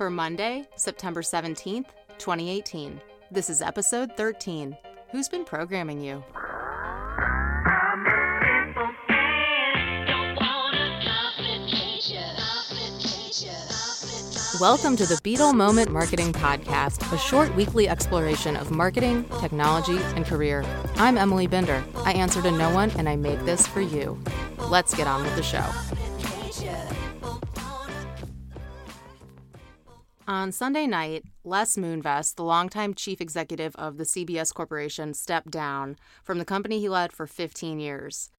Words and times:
for 0.00 0.08
Monday, 0.08 0.66
September 0.76 1.20
17th, 1.20 1.84
2018. 2.16 2.98
This 3.30 3.50
is 3.50 3.60
episode 3.60 4.10
13. 4.16 4.74
Who's 5.12 5.28
been 5.28 5.44
programming 5.44 6.00
you? 6.00 6.24
Welcome 14.58 14.96
to 14.96 15.04
the 15.04 15.20
Beetle 15.22 15.52
Moment 15.52 15.90
Marketing 15.90 16.32
Podcast, 16.32 17.12
a 17.12 17.18
short 17.18 17.54
weekly 17.54 17.86
exploration 17.86 18.56
of 18.56 18.70
marketing, 18.70 19.26
technology, 19.38 19.98
and 20.14 20.24
career. 20.24 20.64
I'm 20.96 21.18
Emily 21.18 21.46
Binder. 21.46 21.84
I 22.06 22.14
answer 22.14 22.40
to 22.40 22.50
no 22.50 22.70
one, 22.72 22.90
and 22.92 23.06
I 23.06 23.16
make 23.16 23.40
this 23.40 23.66
for 23.66 23.82
you. 23.82 24.18
Let's 24.70 24.94
get 24.94 25.06
on 25.06 25.22
with 25.22 25.36
the 25.36 25.42
show. 25.42 25.66
On 30.30 30.52
Sunday 30.52 30.86
night, 30.86 31.24
Les 31.42 31.76
Moonves, 31.76 32.36
the 32.36 32.44
longtime 32.44 32.94
chief 32.94 33.20
executive 33.20 33.74
of 33.74 33.96
the 33.96 34.04
CBS 34.04 34.54
Corporation, 34.54 35.12
stepped 35.12 35.50
down 35.50 35.96
from 36.22 36.38
the 36.38 36.44
company 36.44 36.78
he 36.78 36.88
led 36.88 37.12
for 37.12 37.26
15 37.26 37.80
years. 37.80 38.30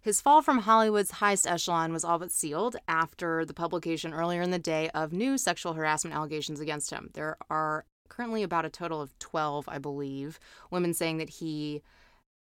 His 0.00 0.22
fall 0.22 0.40
from 0.40 0.60
Hollywood's 0.60 1.10
highest 1.10 1.46
echelon 1.46 1.92
was 1.92 2.02
all 2.02 2.18
but 2.18 2.32
sealed 2.32 2.76
after 2.88 3.44
the 3.44 3.52
publication 3.52 4.14
earlier 4.14 4.40
in 4.40 4.52
the 4.52 4.58
day 4.58 4.88
of 4.94 5.12
new 5.12 5.36
sexual 5.36 5.74
harassment 5.74 6.16
allegations 6.16 6.60
against 6.60 6.88
him. 6.88 7.10
There 7.12 7.36
are 7.50 7.84
currently 8.08 8.42
about 8.42 8.64
a 8.64 8.70
total 8.70 9.02
of 9.02 9.18
12, 9.18 9.68
I 9.68 9.76
believe, 9.76 10.40
women 10.70 10.94
saying 10.94 11.18
that 11.18 11.28
he 11.28 11.82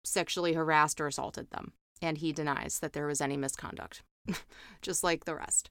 sexually 0.03 0.55
harassed 0.55 1.01
or 1.01 1.07
assaulted 1.07 1.51
them, 1.51 1.73
and 2.03 2.19
he 2.19 2.33
denies 2.33 2.81
that 2.81 2.95
there 2.95 3.07
was 3.07 3.21
any 3.21 3.37
misconduct, 3.37 4.03
just 4.83 5.03
like 5.03 5.25
the 5.25 5.35
rest. 5.35 5.71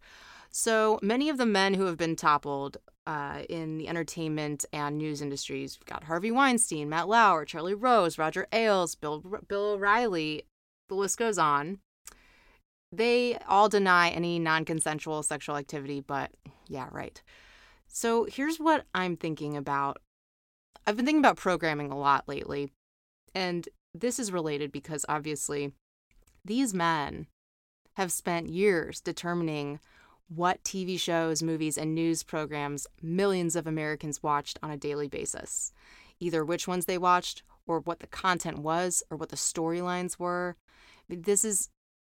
So 0.49 0.99
many 1.01 1.29
of 1.29 1.37
the 1.37 1.45
men 1.45 1.73
who 1.73 1.85
have 1.85 1.97
been 1.97 2.15
toppled 2.15 2.77
uh, 3.05 3.43
in 3.49 3.77
the 3.77 3.87
entertainment 3.87 4.65
and 4.73 4.97
news 4.97 5.21
industries, 5.21 5.77
we've 5.79 5.85
got 5.85 6.05
Harvey 6.05 6.31
Weinstein, 6.31 6.89
Matt 6.89 7.07
Lauer, 7.07 7.45
Charlie 7.45 7.73
Rose, 7.73 8.17
Roger 8.17 8.47
Ailes, 8.51 8.95
Bill 8.95 9.23
Bill 9.47 9.71
O'Reilly. 9.71 10.45
The 10.89 10.95
list 10.95 11.17
goes 11.17 11.37
on. 11.37 11.79
They 12.91 13.37
all 13.47 13.67
deny 13.67 14.09
any 14.09 14.39
non-consensual 14.39 15.23
sexual 15.23 15.57
activity, 15.57 15.99
but 15.99 16.31
yeah, 16.67 16.87
right. 16.91 17.21
So 17.87 18.25
here's 18.25 18.57
what 18.57 18.85
I'm 18.93 19.17
thinking 19.17 19.57
about. 19.57 19.97
I've 20.85 20.95
been 20.95 21.05
thinking 21.05 21.21
about 21.21 21.37
programming 21.37 21.91
a 21.91 21.97
lot 21.97 22.27
lately, 22.27 22.71
and 23.35 23.67
this 23.93 24.19
is 24.19 24.31
related 24.31 24.71
because 24.71 25.05
obviously 25.09 25.73
these 26.45 26.73
men 26.73 27.27
have 27.97 28.11
spent 28.11 28.47
years 28.47 29.01
determining 29.01 29.79
what 30.29 30.63
TV 30.63 30.99
shows, 30.99 31.41
movies, 31.41 31.79
and 31.79 31.95
news 31.95 32.21
programs 32.21 32.85
millions 33.01 33.55
of 33.55 33.65
Americans 33.65 34.21
watched 34.21 34.59
on 34.61 34.69
a 34.69 34.77
daily 34.77 35.07
basis. 35.07 35.73
Either 36.19 36.45
which 36.45 36.67
ones 36.67 36.85
they 36.85 36.99
watched, 36.99 37.41
or 37.65 37.79
what 37.79 37.99
the 37.99 38.07
content 38.07 38.59
was, 38.59 39.01
or 39.09 39.17
what 39.17 39.29
the 39.29 39.35
storylines 39.35 40.19
were. 40.19 40.55
This 41.09 41.43
is 41.43 41.69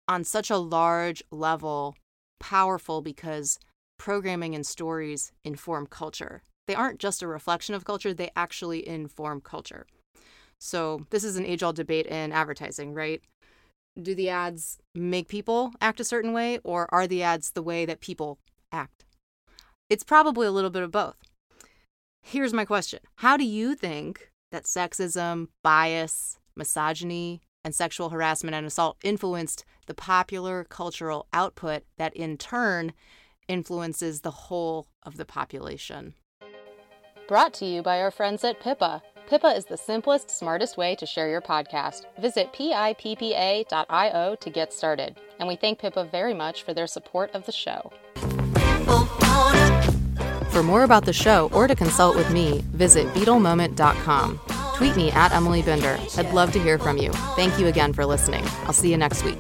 on 0.06 0.22
such 0.22 0.50
a 0.50 0.56
large 0.56 1.20
level 1.32 1.96
powerful 2.38 3.02
because 3.02 3.58
programming 3.98 4.54
and 4.54 4.64
stories 4.64 5.32
inform 5.42 5.88
culture. 5.88 6.42
They 6.68 6.76
aren't 6.76 7.00
just 7.00 7.22
a 7.22 7.26
reflection 7.26 7.74
of 7.74 7.84
culture, 7.84 8.14
they 8.14 8.30
actually 8.36 8.86
inform 8.86 9.40
culture. 9.40 9.86
So, 10.60 11.06
this 11.10 11.24
is 11.24 11.34
an 11.34 11.44
age 11.44 11.64
old 11.64 11.74
debate 11.74 12.06
in 12.06 12.30
advertising, 12.30 12.94
right? 12.94 13.20
Do 14.00 14.14
the 14.14 14.28
ads 14.28 14.78
make 14.94 15.28
people 15.28 15.72
act 15.80 16.00
a 16.00 16.04
certain 16.04 16.32
way 16.32 16.58
or 16.64 16.92
are 16.92 17.06
the 17.06 17.22
ads 17.22 17.50
the 17.50 17.62
way 17.62 17.84
that 17.84 18.00
people 18.00 18.38
act? 18.70 19.04
It's 19.90 20.04
probably 20.04 20.46
a 20.46 20.52
little 20.52 20.70
bit 20.70 20.82
of 20.82 20.90
both. 20.90 21.16
Here's 22.22 22.52
my 22.52 22.64
question 22.64 23.00
How 23.16 23.36
do 23.36 23.44
you 23.44 23.74
think 23.74 24.30
that 24.50 24.64
sexism, 24.64 25.48
bias, 25.62 26.38
misogyny, 26.56 27.42
and 27.64 27.74
sexual 27.74 28.10
harassment 28.10 28.54
and 28.54 28.66
assault 28.66 28.96
influenced 29.02 29.64
the 29.86 29.94
popular 29.94 30.64
cultural 30.64 31.26
output 31.32 31.82
that 31.98 32.14
in 32.16 32.36
turn 32.36 32.92
influences 33.48 34.20
the 34.20 34.30
whole 34.30 34.86
of 35.02 35.16
the 35.16 35.24
population? 35.24 36.14
Brought 37.28 37.54
to 37.54 37.66
you 37.66 37.82
by 37.82 38.00
our 38.00 38.10
friends 38.10 38.44
at 38.44 38.60
Pippa. 38.60 39.02
Pippa 39.28 39.48
is 39.48 39.64
the 39.64 39.76
simplest, 39.76 40.30
smartest 40.30 40.76
way 40.76 40.94
to 40.96 41.06
share 41.06 41.28
your 41.28 41.40
podcast. 41.40 42.04
Visit 42.20 42.52
pippa.io 42.52 44.34
to 44.34 44.50
get 44.50 44.72
started. 44.72 45.16
And 45.38 45.48
we 45.48 45.56
thank 45.56 45.78
Pippa 45.78 46.04
very 46.04 46.34
much 46.34 46.62
for 46.62 46.74
their 46.74 46.86
support 46.86 47.30
of 47.34 47.46
the 47.46 47.52
show. 47.52 47.92
For 50.50 50.62
more 50.62 50.84
about 50.84 51.06
the 51.06 51.12
show 51.14 51.50
or 51.54 51.66
to 51.66 51.74
consult 51.74 52.14
with 52.16 52.30
me, 52.30 52.62
visit 52.72 53.06
BeetleMoment.com. 53.14 54.40
Tweet 54.74 54.96
me 54.96 55.10
at 55.12 55.32
Emily 55.32 55.62
Binder. 55.62 55.98
I'd 56.16 56.32
love 56.34 56.52
to 56.52 56.62
hear 56.62 56.78
from 56.78 56.98
you. 56.98 57.10
Thank 57.36 57.58
you 57.58 57.68
again 57.68 57.92
for 57.92 58.04
listening. 58.04 58.44
I'll 58.64 58.72
see 58.72 58.90
you 58.90 58.96
next 58.96 59.24
week. 59.24 59.38